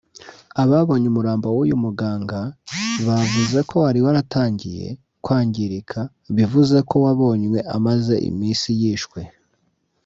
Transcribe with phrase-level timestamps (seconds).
[0.61, 2.39] Ababonye umurambo w’ uyu muganga
[3.07, 4.87] bavuze ko wari waratangiye
[5.23, 5.99] kwangirika
[6.35, 9.21] bivuze ko wabonywe amaze iminsi yishwe